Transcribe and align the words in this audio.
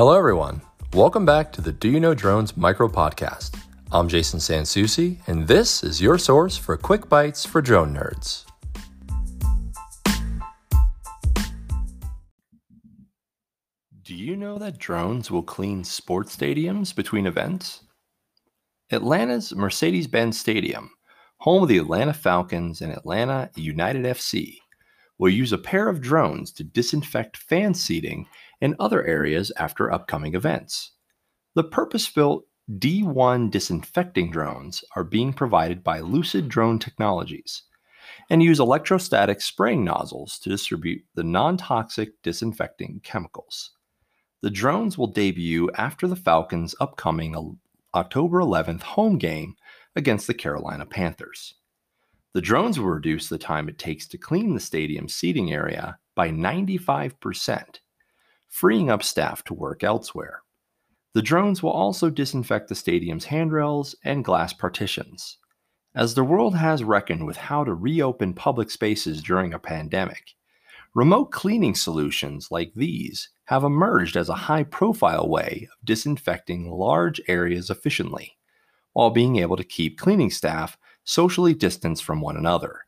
Hello, 0.00 0.16
everyone. 0.16 0.62
Welcome 0.94 1.26
back 1.26 1.52
to 1.52 1.60
the 1.60 1.72
Do 1.72 1.90
You 1.90 2.00
Know 2.00 2.14
Drones 2.14 2.56
micro 2.56 2.88
podcast. 2.88 3.60
I'm 3.92 4.08
Jason 4.08 4.40
Sansusi, 4.40 5.18
and 5.26 5.46
this 5.46 5.84
is 5.84 6.00
your 6.00 6.16
source 6.16 6.56
for 6.56 6.78
quick 6.78 7.10
bites 7.10 7.44
for 7.44 7.60
drone 7.60 7.94
nerds. 7.94 8.46
Do 14.02 14.14
you 14.14 14.36
know 14.38 14.56
that 14.56 14.78
drones 14.78 15.30
will 15.30 15.42
clean 15.42 15.84
sports 15.84 16.34
stadiums 16.34 16.96
between 16.96 17.26
events? 17.26 17.82
Atlanta's 18.90 19.54
Mercedes 19.54 20.06
Benz 20.06 20.40
Stadium, 20.40 20.90
home 21.40 21.64
of 21.64 21.68
the 21.68 21.76
Atlanta 21.76 22.14
Falcons 22.14 22.80
and 22.80 22.90
Atlanta 22.90 23.50
United 23.54 24.06
FC, 24.06 24.60
will 25.20 25.28
use 25.28 25.52
a 25.52 25.58
pair 25.58 25.88
of 25.90 26.00
drones 26.00 26.50
to 26.50 26.64
disinfect 26.64 27.36
fan 27.36 27.74
seating 27.74 28.26
and 28.62 28.74
other 28.80 29.04
areas 29.04 29.52
after 29.58 29.92
upcoming 29.92 30.34
events. 30.34 30.92
The 31.54 31.62
purpose 31.62 32.08
built 32.08 32.46
D1 32.72 33.50
disinfecting 33.50 34.30
drones 34.30 34.82
are 34.96 35.04
being 35.04 35.34
provided 35.34 35.84
by 35.84 36.00
Lucid 36.00 36.48
Drone 36.48 36.78
Technologies 36.78 37.64
and 38.30 38.42
use 38.42 38.58
electrostatic 38.58 39.42
spraying 39.42 39.84
nozzles 39.84 40.38
to 40.38 40.48
distribute 40.48 41.02
the 41.14 41.24
non 41.24 41.58
toxic 41.58 42.22
disinfecting 42.22 43.00
chemicals. 43.04 43.72
The 44.40 44.50
drones 44.50 44.96
will 44.96 45.08
debut 45.08 45.68
after 45.74 46.08
the 46.08 46.16
Falcons' 46.16 46.74
upcoming 46.80 47.58
October 47.94 48.38
11th 48.38 48.82
home 48.82 49.18
game 49.18 49.56
against 49.94 50.26
the 50.26 50.34
Carolina 50.34 50.86
Panthers. 50.86 51.56
The 52.32 52.40
drones 52.40 52.78
will 52.78 52.86
reduce 52.86 53.28
the 53.28 53.38
time 53.38 53.68
it 53.68 53.78
takes 53.78 54.06
to 54.08 54.18
clean 54.18 54.54
the 54.54 54.60
stadium's 54.60 55.14
seating 55.14 55.52
area 55.52 55.98
by 56.14 56.30
95%, 56.30 57.80
freeing 58.48 58.90
up 58.90 59.02
staff 59.02 59.42
to 59.44 59.54
work 59.54 59.82
elsewhere. 59.82 60.42
The 61.12 61.22
drones 61.22 61.60
will 61.60 61.72
also 61.72 62.08
disinfect 62.08 62.68
the 62.68 62.76
stadium's 62.76 63.24
handrails 63.24 63.96
and 64.04 64.24
glass 64.24 64.52
partitions. 64.52 65.38
As 65.92 66.14
the 66.14 66.22
world 66.22 66.54
has 66.54 66.84
reckoned 66.84 67.26
with 67.26 67.36
how 67.36 67.64
to 67.64 67.74
reopen 67.74 68.32
public 68.32 68.70
spaces 68.70 69.22
during 69.22 69.52
a 69.52 69.58
pandemic, 69.58 70.36
remote 70.94 71.32
cleaning 71.32 71.74
solutions 71.74 72.52
like 72.52 72.72
these 72.76 73.28
have 73.46 73.64
emerged 73.64 74.16
as 74.16 74.28
a 74.28 74.34
high 74.34 74.62
profile 74.62 75.28
way 75.28 75.66
of 75.72 75.84
disinfecting 75.84 76.70
large 76.70 77.20
areas 77.26 77.70
efficiently, 77.70 78.36
while 78.92 79.10
being 79.10 79.36
able 79.36 79.56
to 79.56 79.64
keep 79.64 79.98
cleaning 79.98 80.30
staff 80.30 80.78
socially 81.04 81.54
distanced 81.54 82.04
from 82.04 82.20
one 82.20 82.36
another. 82.36 82.80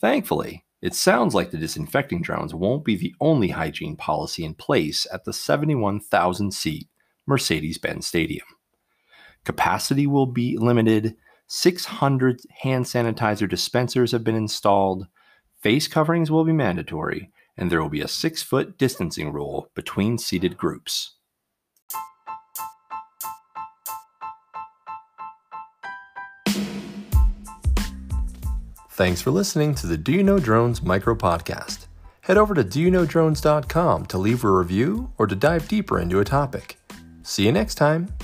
Thankfully, 0.00 0.64
it 0.82 0.94
sounds 0.94 1.34
like 1.34 1.50
the 1.50 1.56
disinfecting 1.56 2.20
drones 2.20 2.54
won't 2.54 2.84
be 2.84 2.94
the 2.94 3.14
only 3.20 3.48
hygiene 3.48 3.96
policy 3.96 4.44
in 4.44 4.54
place 4.54 5.06
at 5.12 5.24
the 5.24 5.32
71,000 5.32 6.52
seat 6.52 6.88
Mercedes 7.26 7.78
Benz 7.78 8.06
Stadium. 8.06 8.46
Capacity 9.44 10.06
will 10.06 10.26
be 10.26 10.58
limited, 10.58 11.16
600 11.46 12.42
hand 12.60 12.84
sanitizer 12.84 13.48
dispensers 13.48 14.12
have 14.12 14.24
been 14.24 14.34
installed, 14.34 15.06
face 15.60 15.88
coverings 15.88 16.30
will 16.30 16.44
be 16.44 16.52
mandatory, 16.52 17.30
and 17.56 17.70
there 17.70 17.80
will 17.80 17.88
be 17.88 18.00
a 18.00 18.08
six 18.08 18.42
foot 18.42 18.76
distancing 18.76 19.32
rule 19.32 19.70
between 19.74 20.18
seated 20.18 20.56
groups. 20.56 21.14
Thanks 28.94 29.20
for 29.20 29.32
listening 29.32 29.74
to 29.74 29.88
the 29.88 29.96
Do 29.96 30.12
You 30.12 30.22
Know 30.22 30.38
Drones 30.38 30.80
micro 30.80 31.16
podcast. 31.16 31.86
Head 32.20 32.36
over 32.36 32.54
to 32.54 32.62
doyouknowdrones.com 32.62 34.06
to 34.06 34.18
leave 34.18 34.44
a 34.44 34.48
review 34.48 35.10
or 35.18 35.26
to 35.26 35.34
dive 35.34 35.66
deeper 35.66 35.98
into 35.98 36.20
a 36.20 36.24
topic. 36.24 36.78
See 37.24 37.44
you 37.44 37.50
next 37.50 37.74
time. 37.74 38.14